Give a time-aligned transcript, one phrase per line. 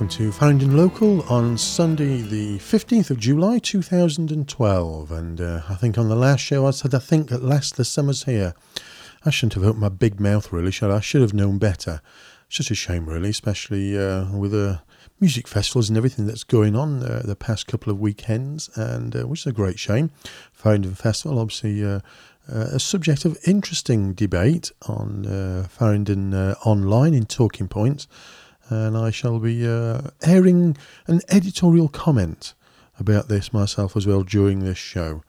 [0.00, 5.12] Welcome to Faringdon Local on Sunday, the 15th of July 2012.
[5.12, 7.84] And uh, I think on the last show I said, I think at last the
[7.84, 8.54] summer's here.
[9.26, 10.96] I shouldn't have opened my big mouth, really, should I?
[10.96, 12.00] I should have known better.
[12.46, 14.80] It's just a shame, really, especially uh, with the
[15.20, 19.28] music festivals and everything that's going on uh, the past couple of weekends, and uh,
[19.28, 20.12] which is a great shame.
[20.58, 22.00] Faringdon Festival, obviously, uh,
[22.50, 28.08] uh, a subject of interesting debate on uh, Faringdon Online in Talking Points
[28.70, 32.54] and I shall be uh, airing an editorial comment
[32.98, 35.22] about this myself as well during this show.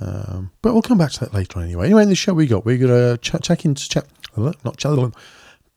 [0.00, 1.86] Um, but we'll come back to that later anyway.
[1.86, 4.06] Anyway, in the show we got, we're going to ch- check into chat,
[4.36, 5.14] not chat,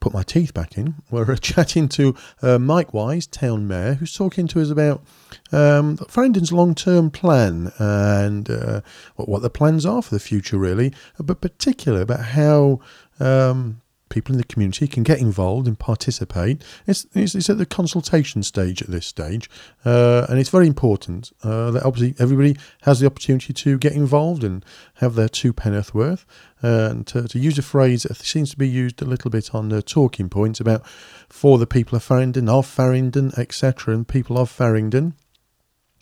[0.05, 0.93] put my teeth back in.
[1.11, 5.03] We're chatting to uh, Mike Wise, town mayor, who's talking to us about
[5.51, 8.81] um, Faringdon's long-term plan and uh,
[9.15, 12.79] what, what the plans are for the future, really, but particularly about how
[13.19, 13.81] um,
[14.15, 16.63] people in the community can get involved and participate.
[16.87, 19.49] It's, it's, it's at the consultation stage at this stage,
[19.83, 24.45] uh, and it's very important uh, that obviously everybody has the opportunity to get involved
[24.45, 24.63] and
[24.95, 26.25] have their two penneth worth.
[26.63, 29.53] Uh, and to, to, use a phrase that seems to be used a little bit
[29.53, 30.87] on the talking points about
[31.27, 35.13] for the people of Faringdon, of Faringdon, etc., and people of Faringdon.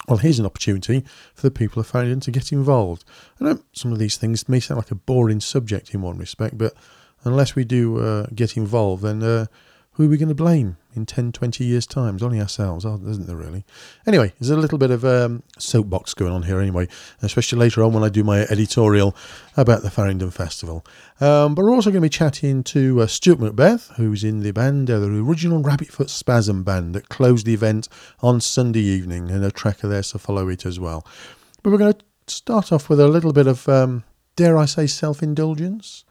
[0.07, 3.05] Well, here's an opportunity for the people of Faringdon to get involved.
[3.41, 6.59] I know some of these things may sound like a boring subject in one respect,
[6.59, 6.75] but
[7.23, 9.45] unless we do uh, get involved, then uh,
[9.93, 12.15] who are we going to blame in 10, 20 years' time?
[12.15, 13.63] It's only ourselves, isn't there, really?
[14.07, 16.87] Anyway, there's a little bit of um, soapbox going on here, anyway,
[17.21, 19.15] especially later on when I do my editorial
[19.55, 20.83] about the Faringdon Festival.
[21.21, 24.51] Um, but we're also going to be chatting to uh, Stuart Macbeth, who's in the
[24.51, 27.87] band, uh, the original Rabbit Foot Spasm band that closed the event
[28.21, 31.05] on Sunday evening, and a tracker there to follow it as well.
[31.61, 34.87] But we're going to start off with a little bit of, um, dare I say,
[34.87, 36.03] self indulgence.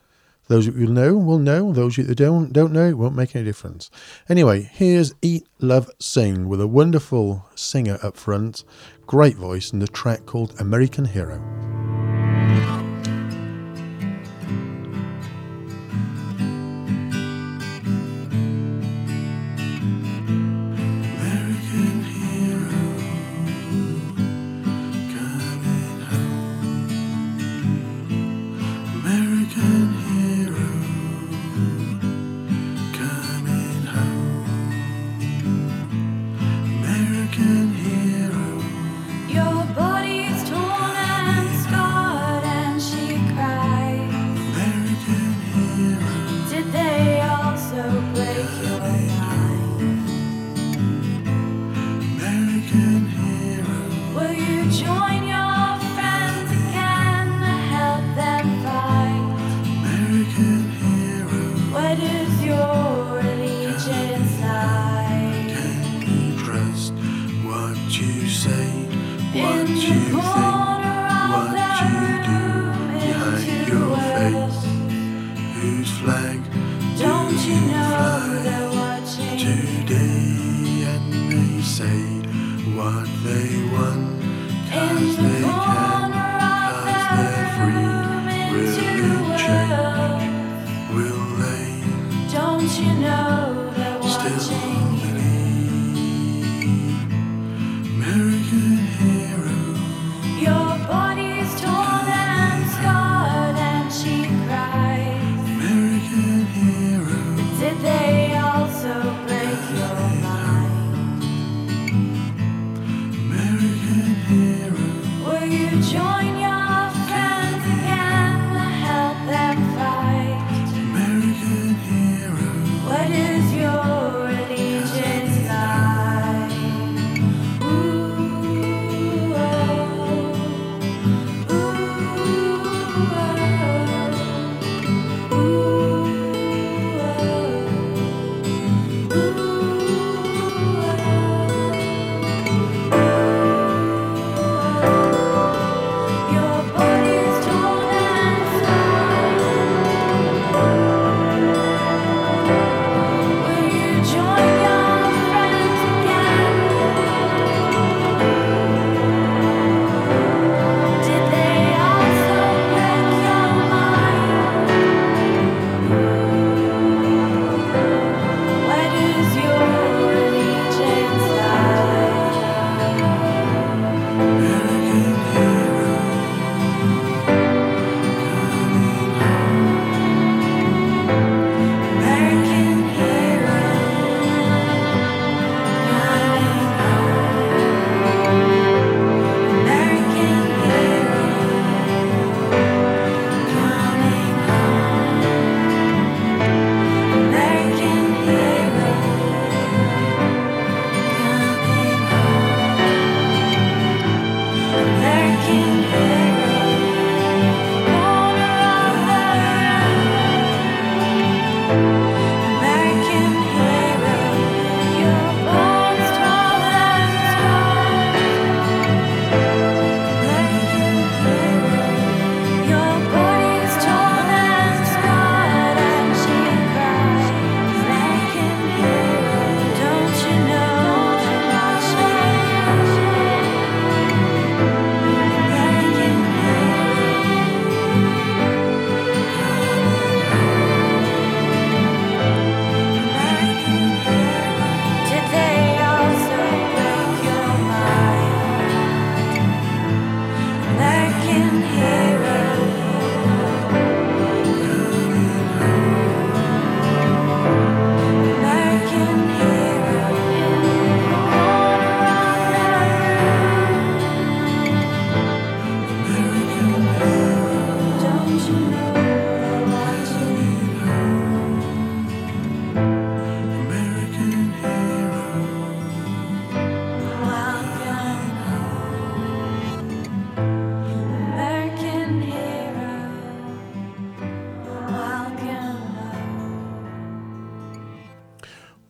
[0.49, 1.73] Those you who know will know.
[1.73, 3.91] Those that don't don't know, it won't make any difference.
[4.29, 8.65] Anyway, here's Eat, Love, Sing with a wonderful singer up front,
[9.07, 11.72] great voice, and the track called American Hero.
[82.83, 84.21] what they want,
[84.73, 85.92] cause they can.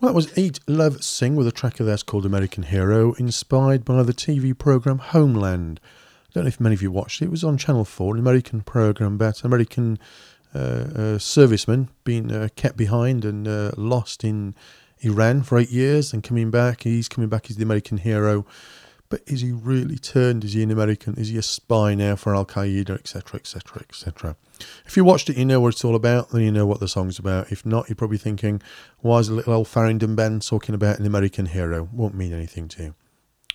[0.09, 4.03] That was Eat, Love, Sing with a track of theirs called American Hero, inspired by
[4.03, 5.79] the TV programme Homeland.
[5.85, 7.27] I don't know if many of you watched it.
[7.27, 10.01] It was on Channel 4, an American programme about American
[10.53, 14.57] uh, uh, servicemen being uh, kept behind and uh, lost in
[15.03, 16.83] Iran for eight years and coming back.
[16.83, 18.45] He's coming back as the American hero.
[19.09, 20.43] But is he really turned?
[20.43, 21.15] Is he an American?
[21.15, 24.37] Is he a spy now for Al Qaeda, etc., etc., etc.?
[24.87, 26.89] If you watched it, you know what it's all about, then you know what the
[26.89, 27.53] song's about.
[27.53, 28.63] If not, you're probably thinking,
[29.01, 31.89] why is a little old Faringdon band talking about an American hero?
[31.93, 32.95] Won't mean anything to you.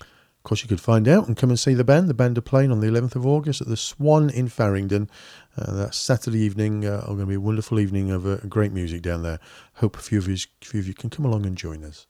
[0.00, 2.08] Of course, you could find out and come and see the band.
[2.08, 5.10] The band are playing on the 11th of August at the Swan in Faringdon.
[5.56, 6.86] Uh, Saturday evening.
[6.86, 9.40] Uh, going to be a wonderful evening of uh, great music down there.
[9.74, 12.06] Hope a few of, you, a few of you can come along and join us.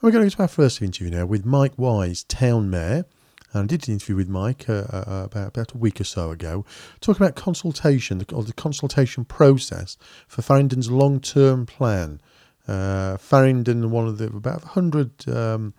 [0.00, 3.04] We're going to go to our first interview now with Mike Wise, Town Mayor.
[3.56, 6.30] And I did an interview with Mike uh, uh, about, about a week or so
[6.30, 6.66] ago,
[7.00, 9.96] talking about consultation, the, or the consultation process
[10.28, 12.20] for Faringdon's long term plan.
[12.68, 15.74] Uh, Faringdon, one of the about 100 um,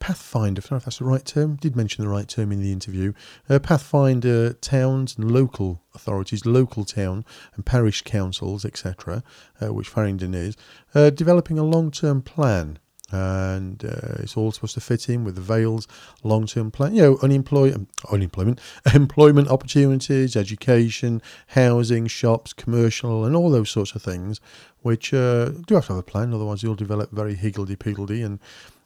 [0.00, 2.60] Pathfinder, I don't know if that's the right term, did mention the right term in
[2.60, 3.12] the interview.
[3.48, 7.24] Uh, Pathfinder towns and local authorities, local town
[7.54, 9.22] and parish councils, etc.,
[9.62, 10.56] uh, which Faringdon is,
[10.94, 12.78] uh, developing a long term plan
[13.10, 15.86] and uh, it's all supposed to fit in with the Vale's
[16.22, 16.94] long-term plan.
[16.94, 18.60] You know, unemployment, unemployment,
[18.94, 24.40] employment opportunities, education, housing, shops, commercial, and all those sorts of things,
[24.82, 26.32] which uh, do have to have a plan.
[26.32, 28.38] Otherwise, you'll develop very higgledy-piggledy and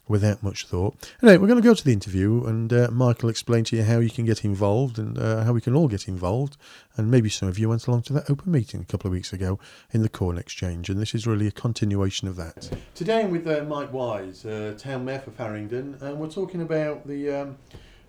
[0.09, 1.09] without much thought.
[1.23, 3.99] Anyway, we're going to go to the interview, and uh, Michael explain to you how
[3.99, 6.57] you can get involved and uh, how we can all get involved.
[6.97, 9.31] And maybe some of you went along to that open meeting a couple of weeks
[9.31, 9.59] ago
[9.91, 12.69] in the Corn Exchange, and this is really a continuation of that.
[12.95, 17.07] Today I'm with uh, Mike Wise, uh, Town Mayor for Faringdon, and we're talking about
[17.07, 17.57] the um,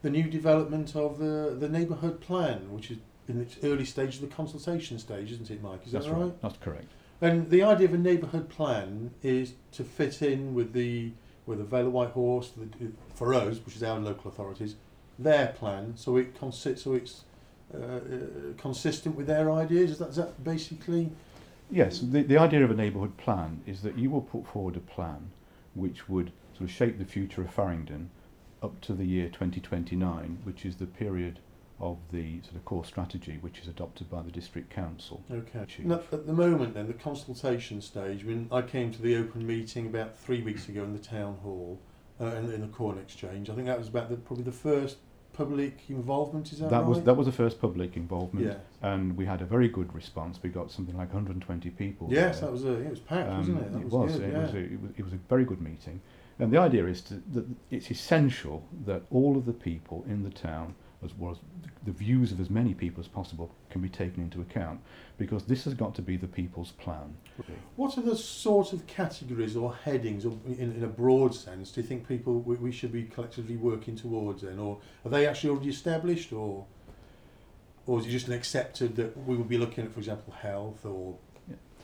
[0.02, 2.96] the new development of the, the neighbourhood plan, which is
[3.28, 5.86] in its early stage of the consultation stage, isn't it, Mike?
[5.86, 6.22] Is That's that right?
[6.22, 6.42] right.
[6.42, 6.86] That's correct.
[7.20, 11.12] And the idea of a neighbourhood plan is to fit in with the
[11.46, 14.76] with the Vale of White Horse the, for us, which is our local authorities,
[15.18, 17.24] their plan, so it consists, so it's
[17.74, 17.98] uh, uh,
[18.56, 19.92] consistent with their ideas.
[19.92, 21.10] Is that, is that basically?
[21.70, 24.80] Yes, the, the idea of a neighbourhood plan is that you will put forward a
[24.80, 25.30] plan
[25.74, 28.06] which would sort of shape the future of Faringdon
[28.62, 31.38] up to the year 2029, which is the period
[31.80, 35.24] of the sort of core strategy which is adopted by the district council.
[35.30, 35.66] Okay.
[35.80, 38.24] Now, at the moment, then the consultation stage.
[38.24, 41.80] When I came to the open meeting about three weeks ago in the town hall,
[42.20, 44.98] uh, in, in the Corn Exchange, I think that was about the, probably the first
[45.32, 46.52] public involvement.
[46.52, 46.86] Is that, that right?
[46.86, 48.56] was that was the first public involvement, Yeah.
[48.82, 50.38] and we had a very good response.
[50.42, 52.08] We got something like 120 people.
[52.10, 52.48] Yes, there.
[52.48, 53.72] that was a, it was packed, wasn't it?
[53.72, 54.12] That Um, it was.
[54.12, 54.42] good, it, yeah.
[54.42, 54.90] was a, it was.
[54.98, 56.00] It was a very good meeting,
[56.38, 60.30] and the idea is to, that it's essential that all of the people in the
[60.30, 61.38] town, as well as
[61.84, 64.80] the views of as many people as possible, can be taken into account,
[65.16, 67.16] because this has got to be the people's plan.
[67.76, 71.80] What are the sort of categories or headings, or in, in a broad sense, do
[71.80, 75.50] you think people we, we should be collectively working towards then, or are they actually
[75.50, 76.66] already established, or
[77.86, 80.84] or is it just an accepted that we will be looking at, for example, health
[80.84, 81.16] or.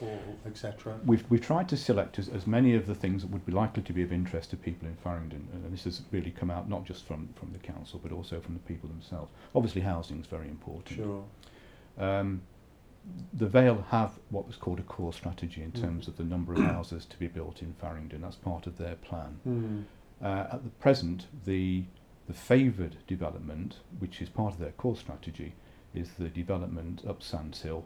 [0.00, 0.98] Or etc.
[1.06, 3.82] We've, we've tried to select as, as many of the things that would be likely
[3.84, 6.84] to be of interest to people in Faringdon, and this has really come out not
[6.84, 9.30] just from, from the council, but also from the people themselves.
[9.54, 10.98] Obviously, housing is very important.
[10.98, 11.24] Sure.
[11.98, 12.42] Um,
[13.32, 15.80] the Vale have what was called a core strategy in Mm.
[15.80, 18.20] terms of the number of houses to be built in Faringdon.
[18.20, 19.38] That's part of their plan.
[19.44, 19.80] Hmm.
[20.20, 21.84] Uh, at the present, the
[22.26, 25.52] the favoured development, which is part of their core strategy,
[25.94, 27.84] is the development up Sands Hill,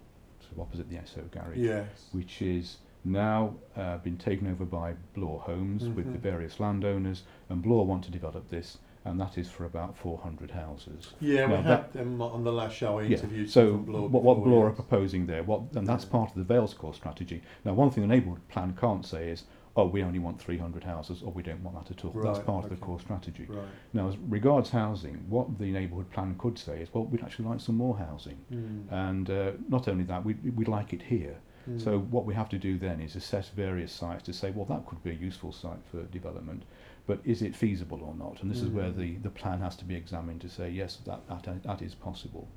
[0.50, 1.86] sort of opposite the Esso garage, Yes.
[2.12, 7.62] which is now uh, been taken over by Bloor Homes with the various landowners, and
[7.62, 11.14] Bloor want to develop this, and that is for about 400 houses.
[11.20, 12.98] Yeah, we had them on the last show.
[12.98, 16.10] I Yeah, interviewed so Bloor what, what Bloor are proposing there, what, and that's Yeah.
[16.10, 17.42] part of the Vales core strategy.
[17.64, 19.44] Now, one thing the neighbourhood plan can't say is,
[19.76, 22.10] oh, we only want 300 houses, or we don't want that at all.
[22.12, 23.46] that's Right, part of the core strategy.
[23.48, 23.64] Right.
[23.92, 27.60] Now, as regards housing, what the neighbourhood plan could say is, well, we'd actually like
[27.60, 28.38] some more housing.
[28.52, 28.84] Mm.
[28.90, 31.36] And uh, not only that, we'd, we'd like it here.
[31.68, 31.82] Mm.
[31.82, 34.86] So what we have to do then is assess various sites to say, well, that
[34.86, 36.64] could be a useful site for development,
[37.06, 38.42] but is it feasible or not?
[38.42, 38.96] And this is where Mm.
[38.96, 42.48] the, the plan has to be examined to say, yes, that, that, that is possible.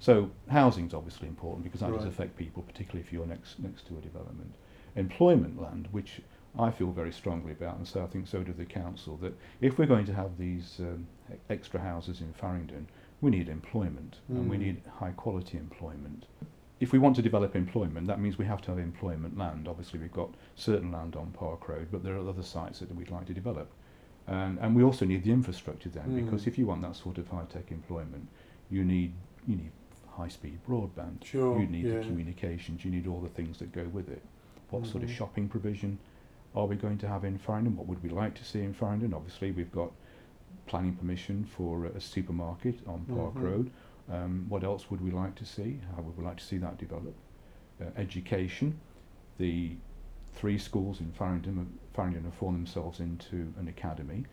[0.00, 3.86] So housing is obviously important because that does affect people, particularly if you're next, next
[3.88, 4.52] to a development.
[4.96, 6.20] Employment land, which
[6.58, 9.78] I feel very strongly about, and so I think so do the council, that if
[9.78, 11.06] we're going to have these um,
[11.48, 12.86] extra houses in Faringdon,
[13.20, 14.60] we need employment, and we Mm.
[14.60, 16.26] need high quality employment.
[16.80, 19.66] If we want to develop employment, that means we have to have employment land.
[19.68, 23.10] Obviously, we've got certain land on Park Road, but there are other sites that we'd
[23.10, 23.68] like to develop.
[24.28, 26.24] And, and we also need the infrastructure then, Mm.
[26.24, 28.28] because if you want that sort of high-tech employment,
[28.70, 29.12] you need,
[29.46, 29.70] you need
[30.16, 31.58] high-speed broadband, Sure.
[31.60, 31.98] you need yeah.
[32.00, 34.22] the communications, you need all the things that go with it.
[34.70, 35.14] What sort of Mhm.
[35.14, 35.98] shopping provision?
[36.54, 37.76] Are we going to have in Faringdon?
[37.76, 39.14] What would we like to see in Faringdon?
[39.14, 39.92] Obviously, we've got
[40.66, 43.42] planning permission for a supermarket on Park Mhm.
[43.42, 43.70] Road.
[44.10, 45.80] Um, what else would we like to see?
[45.94, 47.14] How would we like to see that develop?
[47.80, 48.80] Uh, education.
[49.36, 49.76] The
[50.32, 54.24] three schools in Faringdon, have- Faringdon have formed themselves into an academy.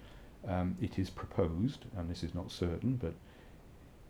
[0.47, 3.13] Um, it is proposed, and this is not certain, but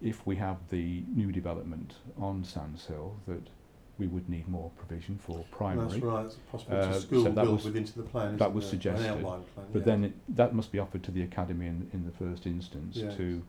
[0.02, 3.50] if we have the new development on Sands Hill, that
[3.98, 5.88] we would need more provision for primary.
[5.88, 6.26] That's right.
[6.26, 8.38] It's possible Uh, to school so that was- within to the plan.
[8.38, 9.42] that was suggested, An plan.
[9.72, 9.86] But yeah.
[9.86, 13.16] then it, that must be offered to the academy in, in the first instance Yes.
[13.16, 13.42] to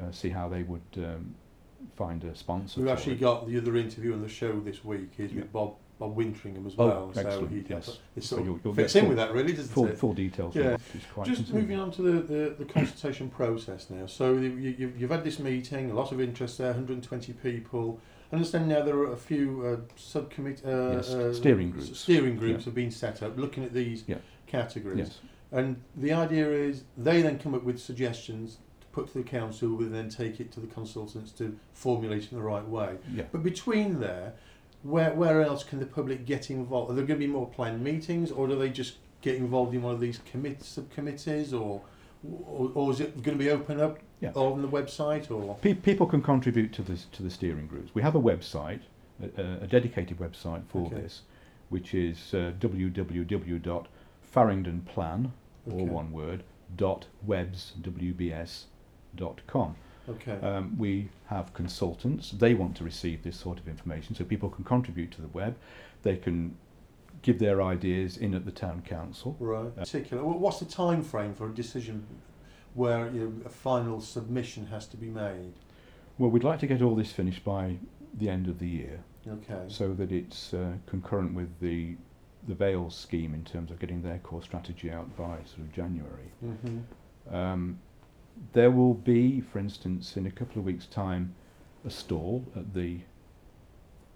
[0.00, 1.34] uh, see how they would um,
[1.96, 2.80] find a sponsor.
[2.80, 3.20] we've actually it.
[3.20, 5.40] got the other interview on the show this week is Yeah.
[5.42, 7.12] with Bob Bob Wintringham as Oh, well.
[7.12, 7.98] so excellent, he yes.
[8.14, 9.98] it So sort you'll- you'll fits in full- with that, really, doesn't full, it?
[9.98, 10.54] full details.
[10.54, 10.62] Yeah.
[10.62, 14.06] on that, which is quite Just moving on to the, the, the consultation process now.
[14.06, 17.98] So you, you, you've had this meeting, a lot of interest there, 120 people.
[18.30, 21.98] I understand now there are a few uh, subcommittee, uh, Yes, uh, steering groups.
[21.98, 22.64] Steering groups Yeah.
[22.66, 24.18] have been set up, looking at these Yeah.
[24.46, 24.98] categories.
[24.98, 25.20] Yes.
[25.50, 29.68] And the idea is they then come up with suggestions to put to the council,
[29.68, 32.98] who will then take it to the consultants to formulate it in the right way.
[33.14, 33.24] Yeah.
[33.32, 34.34] But between there,
[34.82, 36.90] where where else can the public get involved?
[36.90, 39.82] Are there going to be more planned meetings, or do they just get involved in
[39.82, 41.80] one of these commit subcommittees, or
[42.24, 44.32] or, or is it going to be open up Yeah.
[44.34, 47.94] on the website, or Pe- people can contribute to this to the steering groups.
[47.94, 48.80] We have a website,
[49.22, 49.26] a,
[49.62, 50.96] a- dedicated website for Okay.
[51.02, 51.22] this,
[51.68, 55.30] which is uh, www.faringdonplan,
[55.70, 55.82] Okay.
[55.84, 56.42] one word,
[56.76, 58.64] dot webs wbs
[59.14, 59.74] dot com.
[60.08, 62.30] okay, Um, we have consultants.
[62.30, 65.56] They want to receive this sort of information, so people can contribute to the web.
[66.02, 66.56] They can
[67.22, 69.36] give their ideas in at the town council.
[69.40, 69.74] right?
[69.76, 70.24] Particular.
[70.24, 72.06] Well, what's the time frame for a decision
[72.74, 75.52] where you know, a final submission has to be made?
[76.18, 77.76] Well, we'd like to get all this finished by
[78.14, 79.64] the end of the year, Okay.
[79.68, 81.96] so that it's uh, concurrent with the
[82.46, 86.30] the Vales scheme in terms of getting their core strategy out by sort of January.
[86.40, 86.78] hmm
[87.34, 87.78] Um,
[88.52, 91.34] there will be, for instance, in a couple of weeks' time,
[91.84, 93.00] a stall at the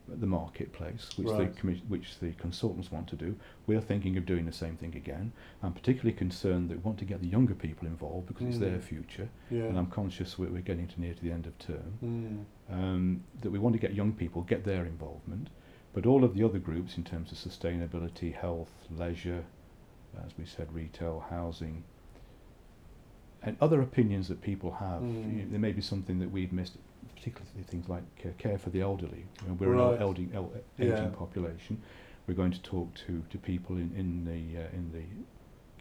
[0.08, 1.54] the marketplace, which Right.
[1.54, 3.36] the which the consultants want to do.
[3.66, 5.32] We're thinking of doing the same thing again.
[5.62, 8.78] I'm particularly concerned that we want to get the younger people involved because it's their
[8.78, 8.82] Mm.
[8.82, 9.64] future, Yeah.
[9.64, 11.92] and I'm conscious that we're getting to near to the end of term.
[12.02, 12.44] Mm.
[12.74, 15.50] Um, that we want to get young people, get their involvement,
[15.92, 19.44] but all of the other groups in terms of sustainability, health, leisure,
[20.26, 21.84] as we said, retail, housing,
[23.42, 25.02] and other opinions that people have.
[25.02, 25.36] Mm.
[25.36, 26.76] You know, there may be something that we've missed,
[27.22, 29.24] particularly things like uh, care for the elderly.
[29.46, 29.94] Know, we're Right.
[29.96, 30.94] an elderly, el- Yeah.
[30.94, 31.80] aging population.
[32.26, 35.04] We're going to talk to, to people in, in the uh, in the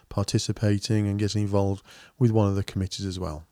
[0.10, 1.84] participating and getting involved
[2.18, 3.46] with one of the committees as well.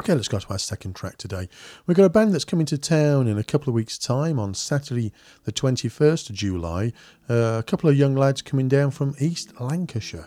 [0.00, 1.48] Okay, let's go to our second track today.
[1.86, 4.52] We've got a band that's coming to town in a couple of weeks' time on
[4.52, 5.12] Saturday,
[5.44, 6.92] the 21st of July.
[7.30, 10.26] Uh, a couple of young lads coming down from East Lancashire.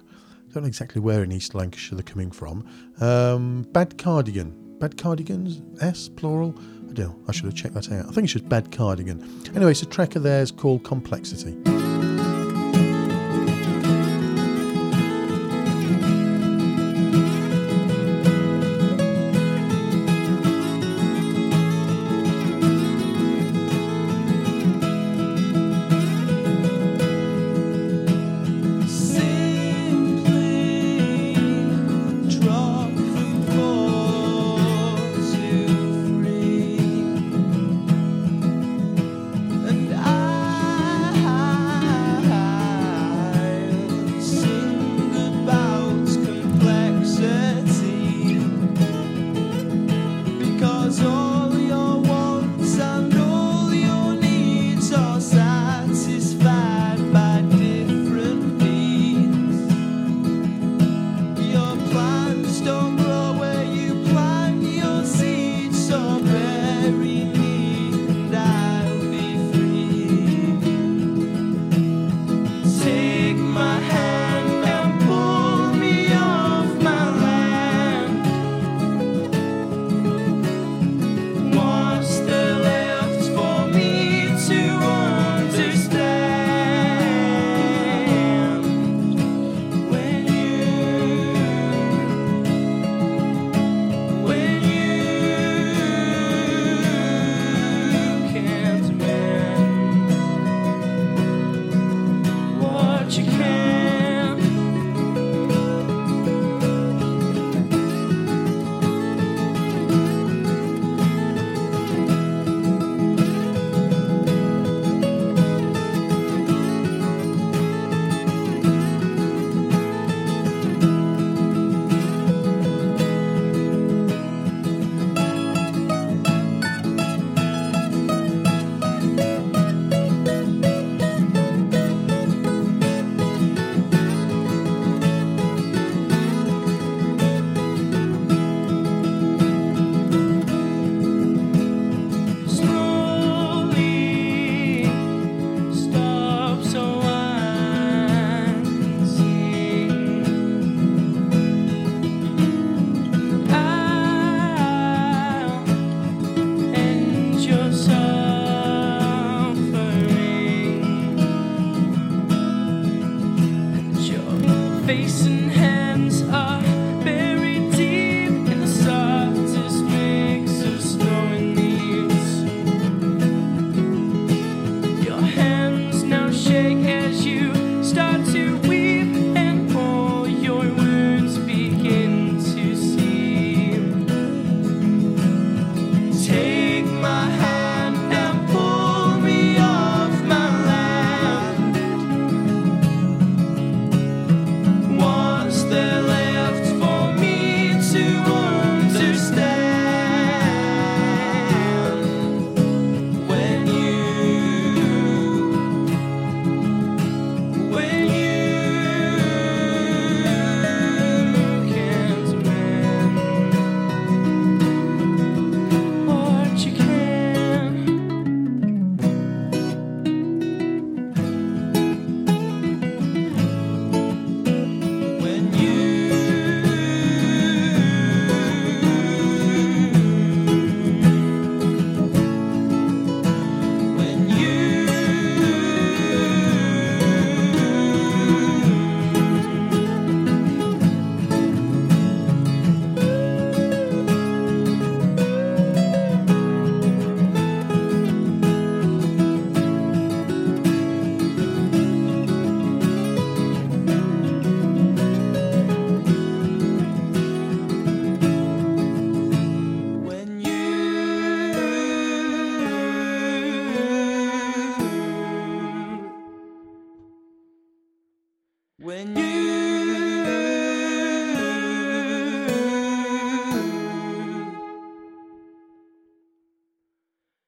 [0.54, 2.66] Don't know exactly where in East Lancashire they're coming from.
[3.02, 4.80] Um, Bad Cardigan.
[4.80, 5.62] Bad Cardigans?
[5.82, 6.56] S, plural?
[6.90, 7.20] I know.
[7.28, 8.06] I should have checked that out.
[8.06, 9.22] I think it's just Bad Cardigan.
[9.54, 11.58] Anyway, it's a track of theirs called Complexity.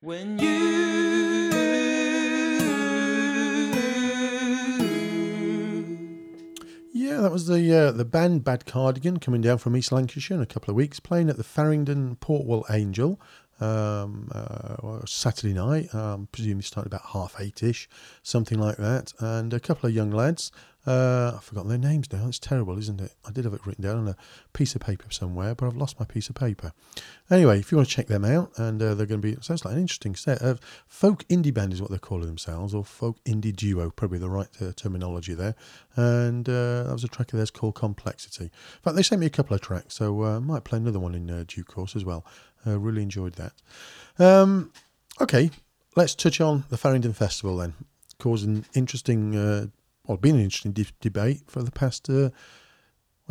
[0.09, 0.49] When you.
[6.91, 10.41] Yeah, that was the uh, the band Bad Cardigan coming down from East Lancashire in
[10.41, 13.21] a couple of weeks, playing at the Faringdon Portwell Angel
[13.59, 15.93] um, uh, Saturday night.
[15.93, 17.87] Um, presumably started about half eight ish,
[18.23, 19.13] something like that.
[19.19, 20.51] And a couple of young lads.
[20.89, 22.27] Uh, I've forgotten their names now.
[22.27, 23.13] It's terrible, isn't it?
[23.23, 24.15] I did have it written down on a
[24.53, 26.73] piece of paper somewhere, but I've lost my piece of paper.
[27.29, 29.63] Anyway, if you want to check them out, and uh, they're going to be sounds
[29.63, 33.23] like an interesting set of folk indie band is what they're calling themselves, or folk
[33.23, 35.53] indie duo, probably the right uh, terminology there.
[35.95, 38.45] And uh, that was a track of theirs called Complexity.
[38.45, 40.99] In fact, they sent me a couple of tracks, so uh, I might play another
[40.99, 42.25] one in due course as well.
[42.65, 43.53] Uh, really enjoyed that.
[44.17, 44.71] Um,
[45.21, 45.51] okay,
[45.95, 47.75] let's touch on the Faringdon Festival then.
[48.17, 49.71] Causing interesting,
[50.09, 52.09] well, been an interesting de- debate for the past.
[52.09, 52.31] Uh, well,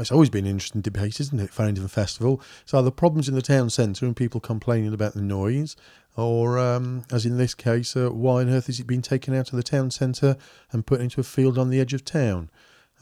[0.02, 1.50] it's always been an interesting debate, isn't it?
[1.50, 2.40] Faringdon Festival.
[2.64, 5.74] So, the problems in the town centre and people complaining about the noise,
[6.16, 9.50] or um, as in this case, uh, why on earth is it being taken out
[9.50, 10.36] of the town centre
[10.70, 12.48] and put into a field on the edge of town?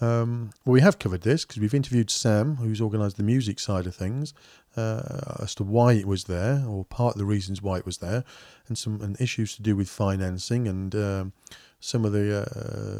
[0.01, 3.87] Um, well, we have covered this because we've interviewed Sam, who's organised the music side
[3.87, 4.35] of things,
[4.77, 7.99] uh, as to why it was there, or part of the reasons why it was
[7.99, 8.25] there,
[8.69, 11.33] and some and issues to do with financing and um,
[11.81, 12.45] some of the, uh,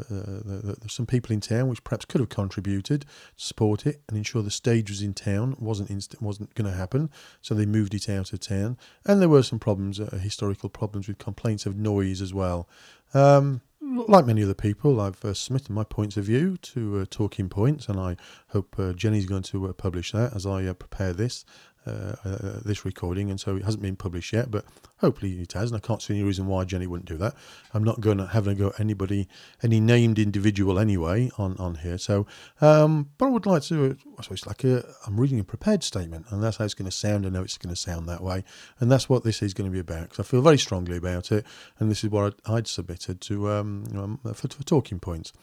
[0.09, 4.17] the, the some people in town which perhaps could have contributed to support it and
[4.17, 7.09] ensure the stage was in town wasn't inst- wasn't going to happen,
[7.41, 11.07] so they moved it out of town, and there were some problems, uh, historical problems
[11.07, 12.67] with complaints of noise as well.
[13.13, 17.49] Um, like many other people, I've uh, submitted my points of view to uh, Talking
[17.49, 18.17] Points, and I
[18.49, 21.45] hope uh, Jenny's going to uh, publish that as I uh, prepare this
[21.87, 23.29] uh, uh, this recording.
[23.29, 24.65] And so it hasn't been published yet, but
[24.97, 25.71] hopefully it has.
[25.71, 27.35] And I can't see any reason why Jenny wouldn't do that.
[27.73, 29.27] I'm not going to have a go at anybody,
[29.63, 31.97] any named individual anyway on on here.
[31.97, 32.25] So,
[32.61, 33.97] um, but I would like to.
[34.21, 36.95] Suppose it's like a, I'm reading a prepared statement, and that's how it's going to
[36.95, 37.25] sound.
[37.25, 38.43] I know it's going to sound that way,
[38.79, 40.09] and that's what this is going to be about.
[40.09, 41.45] Because I feel very strongly about it,
[41.79, 45.33] and this is what I'd, I'd submitted to um, um, for, for talking points.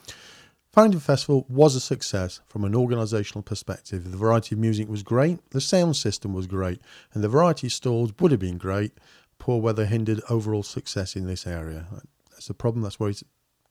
[0.74, 4.10] Faringdon Festival was a success from an organisational perspective.
[4.10, 6.80] The variety of music was great, the sound system was great,
[7.12, 8.90] and the variety of stalls would have been great.
[9.38, 11.86] Poor weather hindered overall success in this area.
[12.32, 12.82] That's the problem.
[12.82, 13.22] That's why it's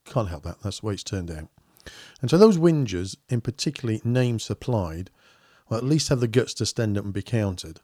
[0.05, 0.61] can't help that.
[0.61, 1.49] That's the way it's turned out.
[2.21, 5.09] And so those whingers, in particularly names supplied,
[5.67, 7.81] will at least have the guts to stand up and be counted.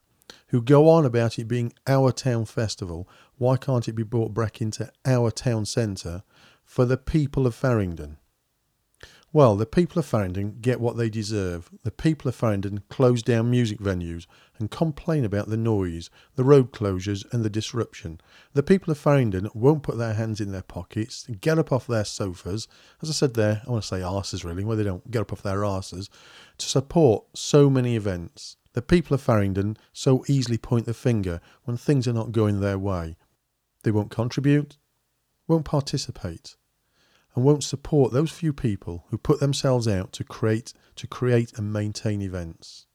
[0.48, 3.10] Who go on about it being our town festival?
[3.38, 6.24] Why can't it be brought back into our town centre
[6.64, 8.16] for the people of Faringdon?
[9.32, 11.70] Well, the people of Faringdon get what they deserve.
[11.84, 14.26] The people of Faringdon close down music venues
[14.58, 18.20] and complain about the noise, the road closures, and the disruption.
[18.54, 22.06] The people of Faringdon won't put their hands in their pockets, get up off their
[22.06, 22.68] sofas,
[23.04, 25.32] as I said there, I want to say arses really, where they don't get up
[25.32, 26.10] off their arses,
[26.58, 28.58] to support so many events.
[28.74, 32.80] The people of Faringdon so easily point the finger when things are not going their
[32.80, 33.16] way.
[33.84, 34.80] They won't contribute,
[35.48, 36.56] won't participate,
[37.36, 41.72] and won't support those few people who put themselves out to create to create and
[41.72, 42.86] maintain events.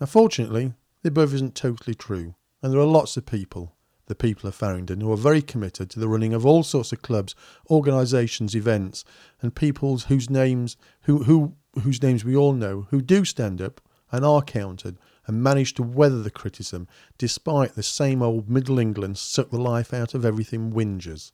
[0.00, 3.74] Now fortunately, the above isn't totally true, and there are lots of people,
[4.06, 7.02] the people of Faringdon, who are very committed to the running of all sorts of
[7.02, 7.34] clubs,
[7.70, 9.04] organisations, events,
[9.40, 13.80] and peoples whose names who, who whose names we all know, who do stand up
[14.12, 19.18] and are counted and manage to weather the criticism despite the same old Middle England
[19.18, 21.32] suck the life out of everything whingers.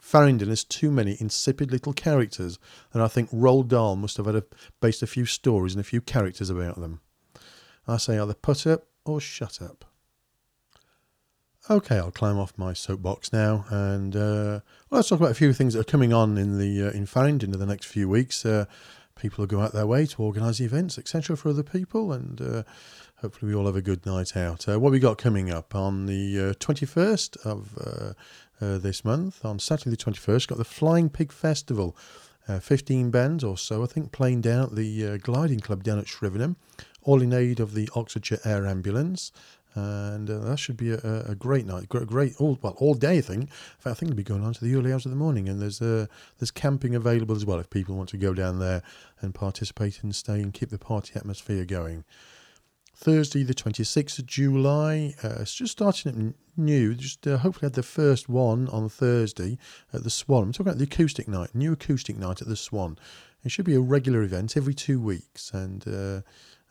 [0.00, 2.58] Faringdon has too many insipid little characters,
[2.92, 4.44] and I think Roald Dahl must have had a,
[4.80, 7.00] based a few stories and a few characters about them.
[7.86, 9.84] I say either put up or shut up.
[11.68, 14.60] Okay, I'll climb off my soapbox now, and uh,
[14.90, 17.52] let's talk about a few things that are coming on in the uh, in Faringdon
[17.52, 18.44] in the next few weeks.
[18.44, 18.64] Uh,
[19.14, 22.62] people will go out their way to organise events, etc., for other people, and uh,
[23.16, 24.68] hopefully we all have a good night out.
[24.68, 27.76] Uh, what we got coming up on the twenty first of
[28.60, 31.96] this month, on Saturday the twenty first, got the Flying Pig Festival.
[32.48, 36.00] Uh, 15 bands or so, I think, playing down at the uh, Gliding Club down
[36.00, 36.56] at Shrivenham,
[37.02, 39.30] all in aid of the Oxfordshire Air Ambulance
[39.74, 43.18] and uh, that should be a, a great night, great, great all well all day.
[43.18, 43.42] I think.
[43.42, 45.48] In fact, I think it'll be going on to the early hours of the morning,
[45.48, 46.06] and there's uh,
[46.38, 48.82] there's camping available as well if people want to go down there
[49.20, 52.04] and participate and stay and keep the party atmosphere going.
[53.00, 55.14] Thursday, the 26th of July.
[55.24, 56.94] Uh, it's just starting new.
[56.94, 59.56] Just uh, hopefully had the first one on Thursday
[59.90, 60.42] at the Swan.
[60.42, 62.98] I'm talking about the acoustic night, new acoustic night at the Swan.
[63.42, 66.20] It should be a regular event every two weeks, and uh,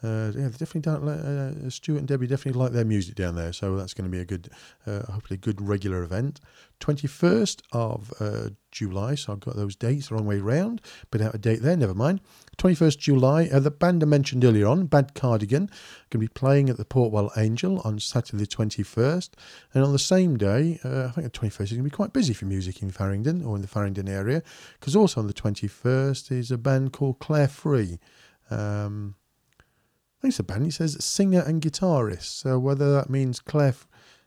[0.01, 1.07] uh, yeah, definitely don't.
[1.07, 4.21] Uh, Stuart and Debbie definitely like their music down there, so that's going to be
[4.21, 4.49] a good,
[4.87, 6.39] uh, hopefully, a good regular event.
[6.79, 10.81] Twenty first of uh, July, so I've got those dates the wrong way round,
[11.11, 11.75] but out of date there.
[11.75, 12.21] Never mind.
[12.55, 16.27] Twenty first July, uh, the band I mentioned earlier on, Bad Cardigan, going to be
[16.29, 19.35] playing at the Portwell Angel on Saturday the twenty first,
[19.73, 21.95] and on the same day, uh, I think the twenty first is going to be
[21.95, 24.43] quite busy for music in Faringdon or in the Faringdon area,
[24.79, 27.99] because also on the twenty first is a band called Claire Free.
[28.49, 29.15] Um,
[30.21, 30.65] think it's a band.
[30.65, 32.23] He says singer and guitarist.
[32.23, 33.75] So whether that means Claire,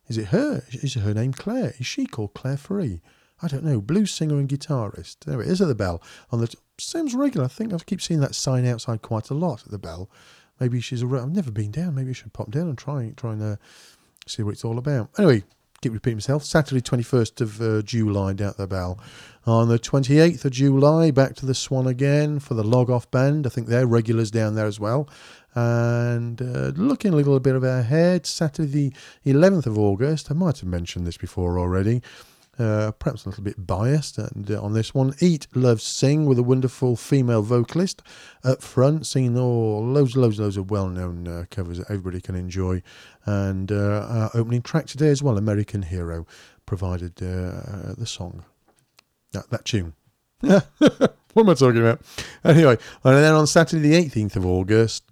[0.09, 0.63] is it her?
[0.71, 1.75] Is her name Claire?
[1.79, 3.01] Is she called Claire Free?
[3.43, 3.81] I don't know.
[3.81, 5.21] Blues singer and guitarist.
[5.27, 6.03] There it is at the bell.
[6.31, 7.47] On the seems regular.
[7.47, 10.09] I think I keep seeing that sign outside quite a lot at the bell.
[10.61, 11.07] Maybe she's a.
[11.07, 11.95] I've never been down.
[11.95, 13.57] Maybe I should pop down and try try and uh,
[14.27, 15.11] see what it's all about.
[15.19, 15.45] Anyway,
[15.83, 16.45] keep repeating myself.
[16.45, 18.99] Saturday, 21st of uh, July, down at the Bell.
[19.45, 23.47] On the 28th of July, back to the Swan again for the Log Off Band.
[23.47, 25.09] I think they're regulars down there as well.
[25.55, 28.93] And uh, looking a little bit of our ahead, Saturday,
[29.25, 32.01] the 11th of August, I might have mentioned this before already.
[32.63, 34.29] Uh, perhaps a little bit biased uh,
[34.61, 35.15] on this one.
[35.19, 38.03] Eat, Love, Sing with a wonderful female vocalist
[38.45, 42.81] up front, singing all loads, loads, loads of well-known uh, covers that everybody can enjoy.
[43.27, 46.25] And uh, our opening track today as well, American Hero,
[46.65, 48.45] provided uh, the song,
[49.33, 49.95] that, that tune.
[50.41, 50.63] what
[51.37, 52.01] am I talking about?
[52.45, 55.03] Anyway, and then on Saturday the 18th of August,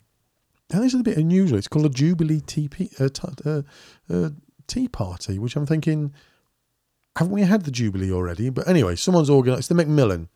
[0.73, 1.59] now this is a bit unusual.
[1.59, 4.29] It's called a Jubilee tea, uh,
[4.69, 6.15] tea party, which I'm thinking
[7.16, 8.51] haven't we had the Jubilee already?
[8.51, 10.29] But anyway, someone's organised, the Macmillan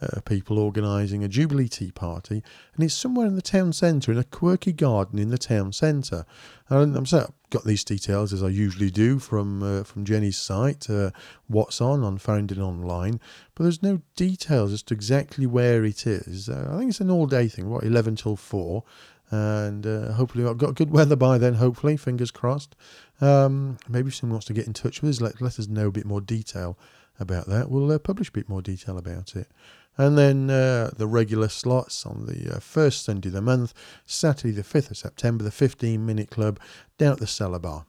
[0.00, 2.42] uh, people organising a Jubilee tea party,
[2.74, 6.24] and it's somewhere in the town centre, in a quirky garden in the town centre.
[6.68, 10.38] And I'm sorry, I've got these details as I usually do from uh, from Jenny's
[10.38, 11.10] site, uh,
[11.48, 13.20] what's on on Faringdon Online,
[13.54, 16.48] but there's no details as to exactly where it is.
[16.48, 18.84] Uh, I think it's an all day thing, what, 11 till 4
[19.30, 21.54] and uh, hopefully I've got good weather by then.
[21.54, 22.74] Hopefully, fingers crossed.
[23.20, 25.88] Um, maybe if someone wants to get in touch with us, let, let us know
[25.88, 26.78] a bit more detail
[27.18, 27.70] about that.
[27.70, 29.48] We'll uh, publish a bit more detail about it.
[29.96, 33.74] And then uh, the regular slots on the uh, first Sunday of the month,
[34.06, 36.58] Saturday the 5th of September, the 15 minute club
[36.96, 37.84] down at the Cellar Bar.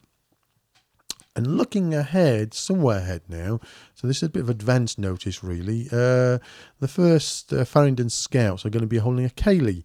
[1.34, 3.62] And looking ahead, somewhere ahead now,
[3.96, 5.88] so this is a bit of advance notice really.
[5.90, 6.40] Uh,
[6.82, 9.82] the first uh, Faringdon Scouts are going to be holding a uh,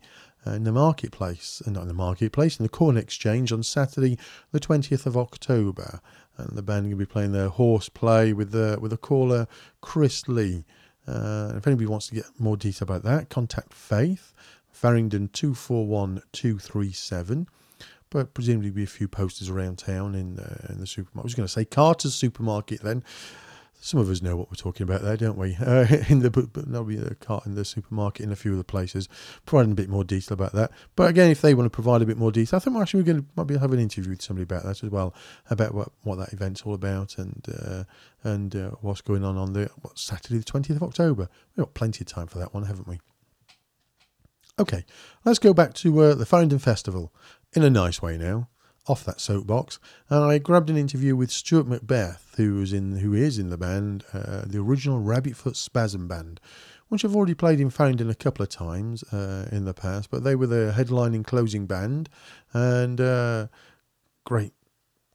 [0.52, 4.18] in the marketplace, uh, not in the marketplace, in the Corn Exchange on Saturday,
[4.52, 6.00] the 20th of October.
[6.36, 9.46] And the band will be playing their horse play with the with the caller
[9.80, 10.64] Chris Lee.
[11.06, 14.34] Uh, if anybody wants to get more detail about that, contact Faith,
[14.72, 17.48] Faringdon 241237.
[18.10, 21.24] But presumably be a few posters around town in, uh, in the supermarket.
[21.24, 23.02] I was going to say Carter's supermarket then.
[23.80, 25.56] Some of us know what we're talking about there, don't we?
[25.56, 28.58] Uh, in the but there'll be a cart in the supermarket in a few of
[28.58, 29.08] the places,
[29.44, 30.72] providing a bit more detail about that.
[30.96, 33.22] But again, if they want to provide a bit more detail, I think we're going
[33.22, 35.14] to might be have an interview with somebody about that as well,
[35.50, 37.84] about what, what that event's all about and uh,
[38.24, 41.28] and uh, what's going on on the what, Saturday the twentieth of October.
[41.54, 42.98] We've got plenty of time for that one, haven't we?
[44.58, 44.84] Okay,
[45.24, 47.12] let's go back to uh, the Faringdon Festival
[47.52, 48.48] in a nice way now.
[48.88, 53.14] Off that soapbox, and I grabbed an interview with Stuart Macbeth, who was in, who
[53.14, 56.38] is in the band, uh, the original Rabbit Foot Spasm Band,
[56.88, 60.08] which I've already played in Faringdon a couple of times uh, in the past.
[60.08, 62.08] But they were the headlining closing band,
[62.52, 63.48] and uh,
[64.24, 64.52] great,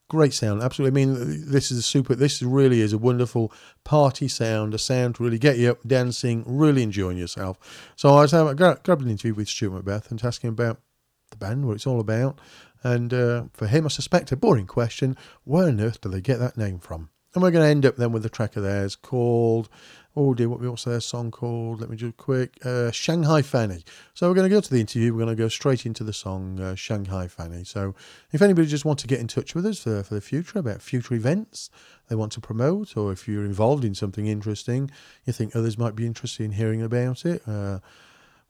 [0.09, 0.61] great sound.
[0.61, 1.01] Absolutely.
[1.01, 2.13] I mean, this is a super.
[2.13, 3.53] This really is a wonderful
[3.85, 4.73] party sound.
[4.73, 7.57] A sound to really get you up dancing, really enjoying yourself.
[7.95, 10.81] So I was having, grabbed an interview with Stuart Macbeth and asking about
[11.29, 12.41] the band, what it's all about.
[12.83, 16.39] And uh, for him, I suspect a boring question: Where on earth do they get
[16.39, 17.09] that name from?
[17.33, 19.69] And we're going to end up then with a track of theirs called,
[20.17, 21.79] oh dear, what what's their song called?
[21.79, 22.57] Let me do it quick.
[22.65, 23.85] Uh, Shanghai Fanny.
[24.13, 25.13] So we're going to go to the interview.
[25.13, 27.63] We're going to go straight into the song uh, Shanghai Fanny.
[27.63, 27.95] So
[28.33, 30.81] if anybody just wants to get in touch with us for, for the future about
[30.81, 31.69] future events
[32.09, 34.91] they want to promote, or if you're involved in something interesting,
[35.25, 37.79] you think others might be interested in hearing about it, uh,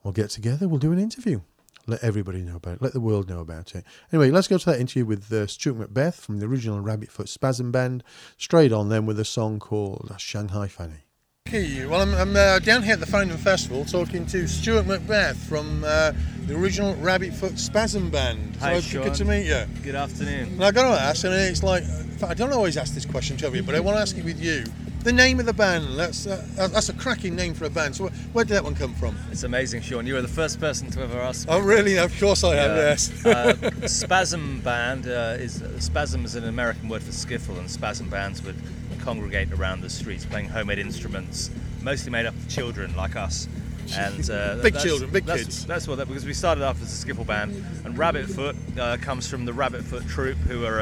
[0.03, 0.67] we'll get together.
[0.67, 1.41] We'll do an interview
[1.87, 3.83] let everybody know about it, let the world know about it.
[4.11, 7.29] Anyway, let's go to that interview with uh, Stuart Macbeth from the original Rabbit Foot
[7.29, 8.03] Spasm Band,
[8.37, 11.05] straight on then with a song called Shanghai Fanny.
[11.47, 15.37] Okay, well, I'm, I'm uh, down here at the Faringdon Festival talking to Stuart Macbeth
[15.49, 16.13] from uh,
[16.45, 18.55] the original Rabbit Foot Spasm Band.
[18.57, 19.03] Hi, so Sean.
[19.03, 19.65] good to meet you.
[19.83, 20.49] Good afternoon.
[20.49, 21.83] And I got to ask, and it's like,
[22.23, 24.41] I don't always ask this question to you, but I want to ask it with
[24.41, 24.63] you.
[25.03, 27.95] The name of the band, that's, uh, that's a cracking name for a band.
[27.95, 29.17] So, where, did that one come from?
[29.31, 30.05] It's amazing, Sean.
[30.05, 31.47] You were the first person to ever ask.
[31.47, 31.53] me.
[31.55, 31.97] Oh, really?
[31.97, 32.75] Of course I am, Yeah.
[32.75, 33.25] yes.
[33.25, 38.43] uh, spasm band uh, is spasm is an American word for skiffle, and spasm bands
[38.43, 38.55] would
[38.99, 41.49] congregate around the streets playing homemade instruments,
[41.81, 43.47] mostly made up of children like us.
[43.95, 45.65] And uh, Big children, big that's, kids.
[45.65, 48.97] That's what that because we started off as a skiffle band, and Rabbit Foot uh,
[49.01, 50.79] comes from the Rabbit Foot troupe, who are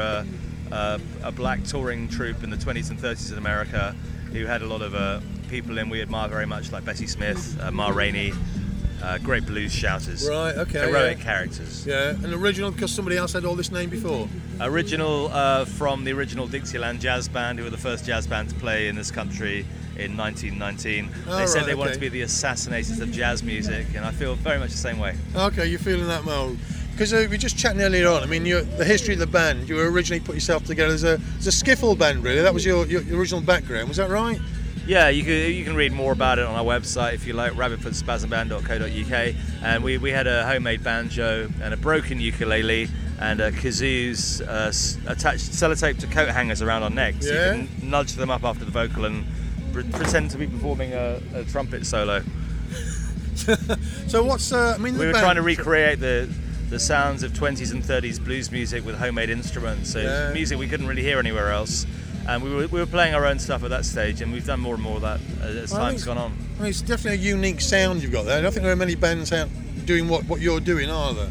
[0.70, 3.94] a, a, black touring troupe in the 20s and 30s in America,
[4.32, 7.58] who had a lot of uh, people in we admire very much, like Bessie Smith,
[7.60, 8.32] uh, Ma Rainey,
[9.02, 11.24] uh, great blues shouters, Right, okay, heroic yeah.
[11.24, 11.86] characters.
[11.86, 14.28] Yeah, an original because somebody else had all this name before.
[14.60, 18.54] Original uh, from the original Dixieland Jazz Band, who were the first jazz band to
[18.56, 19.64] play in this country
[19.96, 21.10] in 1919.
[21.28, 21.94] Oh, they said right, they wanted okay.
[21.94, 25.16] to be the assassinators of jazz music, and I feel very much the same way.
[25.34, 26.58] Okay, you're feeling that mode.
[26.92, 28.22] Because uh, we were just chatting earlier on.
[28.22, 29.68] I mean, you the history of the band.
[29.68, 32.42] You were originally put yourself together as a, as a skiffle band, really.
[32.42, 33.88] That was your, your original background.
[33.88, 34.38] Was that right?
[34.86, 37.52] Yeah, you can you can read more about it on our website if you like,
[37.52, 39.34] rabbitfootspasmband.co.uk.
[39.62, 42.88] And we, we had a homemade banjo and a broken ukulele
[43.20, 47.26] and a kazoos uh, attached sellotape to coat hangers around our necks.
[47.26, 47.54] Yeah.
[47.54, 49.24] You can nudge them up after the vocal and
[49.72, 52.22] pre- pretend to be performing a, a trumpet solo.
[54.06, 54.94] So what's uh, I mean?
[54.94, 56.28] the We were band- trying to recreate the
[56.70, 59.90] the sounds of 20s and 30s blues music with homemade instruments.
[59.92, 60.32] So Yeah.
[60.32, 61.86] music we couldn't really hear anywhere else.
[62.28, 64.60] And we were, we were playing our own stuff at that stage, and we've done
[64.60, 66.32] more and more of that as, Well, time's gone on.
[66.58, 68.38] I mean, it's definitely a unique sound you've got there.
[68.38, 69.48] I don't think there are many bands out
[69.84, 71.30] doing what, what you're doing, are there?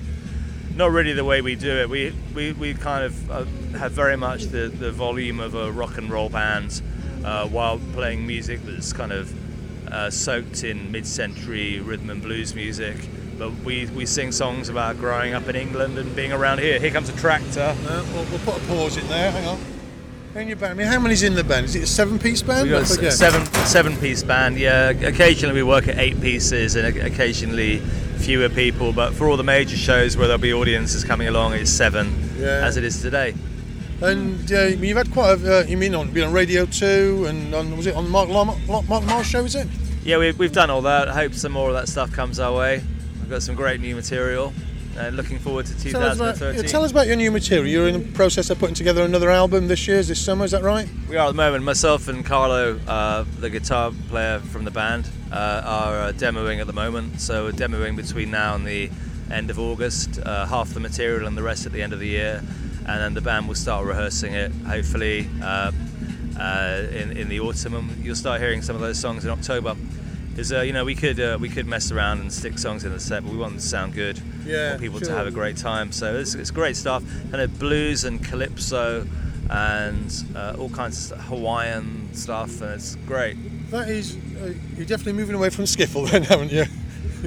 [0.75, 1.89] Not really the way we do it.
[1.89, 3.45] We we, we kind of uh,
[3.77, 6.81] have very much the, the volume of a rock and roll band
[7.23, 9.33] uh, while playing music that's kind of
[9.91, 12.95] uh, soaked in mid-century rhythm and blues music.
[13.39, 16.77] But we, we sing songs about growing up in England and being around here.
[16.77, 17.73] Here comes a tractor.
[17.87, 19.31] Uh, we'll, we'll put a pause in there.
[19.31, 19.59] Hang on.
[20.35, 20.73] In your band.
[20.73, 21.65] I mean, how many's in the band?
[21.65, 22.69] Is it a seven-piece band?
[22.69, 24.57] We've got a seven seven piece band.
[24.59, 27.79] Yeah, occasionally we work at eight pieces, and occasionally
[28.17, 28.93] fewer people.
[28.93, 32.63] But for all the major shows where there'll be audiences coming along, it's seven, Yeah.
[32.63, 33.33] as it is today.
[34.01, 35.61] And uh, you've had quite a.
[35.61, 38.59] Uh, you mean on been on Radio Two and on was it on Mark Mark,
[38.67, 39.43] Mark Marsh show?
[39.45, 39.67] Is it?
[40.03, 41.07] Yeah, we've, we've done all that.
[41.07, 42.83] I hope some more of that stuff comes our way.
[43.29, 44.51] We've got some great new material.
[44.97, 46.67] And looking forward to Tell us, about, 2013.
[46.67, 47.67] tell us about your new material.
[47.67, 50.45] You're in the process of putting together another album this year, this summer.
[50.45, 50.89] Is that right?
[51.07, 51.63] We are at the moment.
[51.63, 56.65] Myself and Carlo, uh, the guitar player from the band, uh, are uh, demoing at
[56.65, 57.21] the moment.
[57.21, 58.89] So we're demoing between now and the
[59.29, 62.07] end of August, uh, half the material and the rest at the end of the
[62.07, 62.41] year,
[62.87, 64.51] and then the band will start rehearsing it.
[64.65, 65.71] Hopefully uh,
[66.39, 69.75] uh, in in the autumn, and you'll start hearing some of those songs in October.
[70.39, 72.93] Because uh, you know we could uh, we could mess around and stick songs in
[72.93, 74.21] the set, but we want them to sound good.
[74.45, 75.91] Yeah, want people to have a great time.
[75.91, 77.03] So it's, it's great stuff.
[77.29, 79.05] Kind of blues and calypso
[79.49, 83.35] and uh, all kinds of Hawaiian stuff, and it's great.
[83.69, 84.15] That is.
[84.41, 86.63] Uh, you're definitely moving away from skiffle, then, haven't you?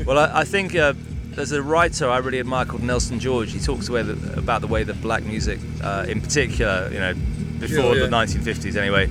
[0.06, 0.94] well, I, I think uh,
[1.32, 3.52] there's a writer I really admire called Nelson George.
[3.52, 7.12] He talks about the way that black music, uh, in particular, you know,
[7.60, 8.06] before Sure, yeah.
[8.06, 9.10] the 1950s anyway,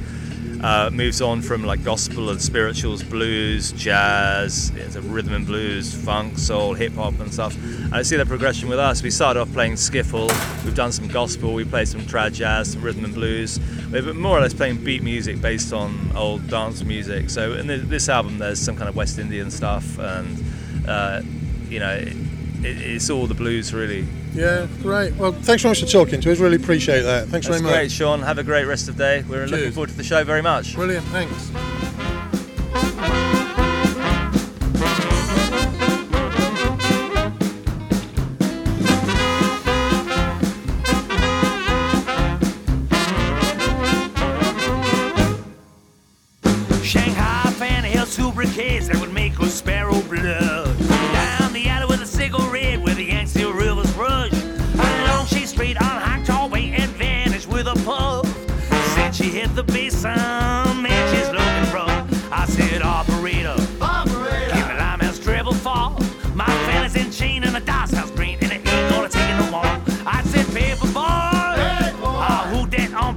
[0.63, 5.93] uh, moves on from like gospel and spirituals, blues, jazz, it's a rhythm and blues,
[5.93, 7.55] funk, soul, hip hop, and stuff.
[7.55, 9.01] And I see that progression with us.
[9.01, 10.29] We started off playing skiffle,
[10.63, 13.59] we've done some gospel, we played some trad jazz, some rhythm and blues.
[13.91, 17.29] We've been more or less playing beat music based on old dance music.
[17.29, 20.43] So in th- this album, there's some kind of West Indian stuff, and
[20.87, 21.21] uh,
[21.69, 22.15] you know, it,
[22.63, 24.07] it's all the blues really.
[24.33, 25.13] Yeah, great.
[25.15, 26.39] Well, thanks very much for talking to us.
[26.39, 27.27] Really appreciate that.
[27.27, 27.73] Thanks That's very much.
[27.73, 28.21] great, Sean.
[28.21, 29.23] Have a great rest of the day.
[29.27, 30.75] We're looking forward to the show very much.
[30.75, 31.05] Brilliant.
[31.07, 31.51] Thanks.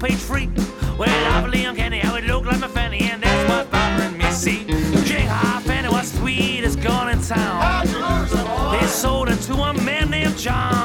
[0.05, 0.51] Page
[1.01, 4.31] I believe I'm candy, how it look like my fanny, and that's what's bothering me.
[4.33, 4.67] See,
[5.07, 7.87] Shanghai fanny was sweet as gone in town.
[8.73, 10.84] They sold it to a man named Johnny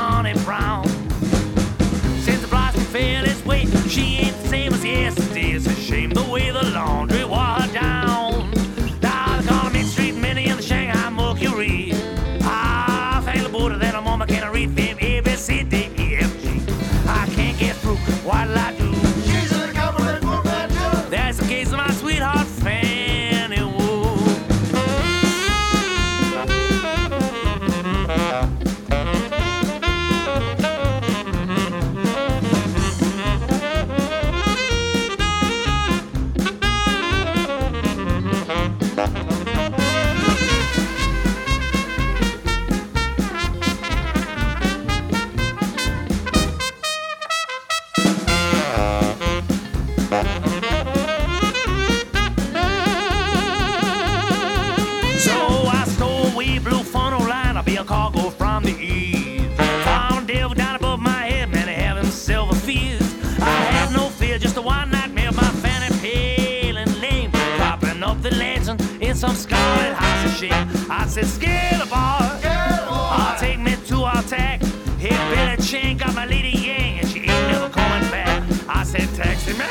[69.20, 70.90] some scarlet house of shame.
[70.90, 74.62] I said, Scale boy, I'll take me to our attack.
[74.98, 78.42] Hit Billy Chain, got my lady Yang, and she ain't never coming back.
[78.70, 79.68] I said, Taxi man,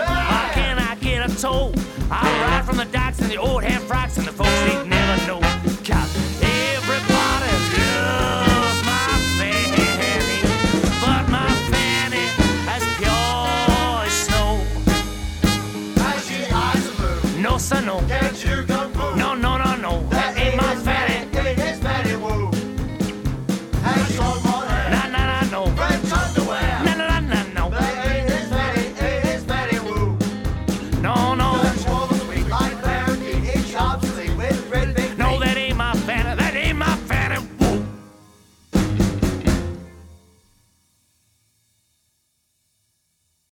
[0.00, 1.72] how can I get a tow?
[2.10, 4.88] I ride from the docks in the old hand frocks and the folks eating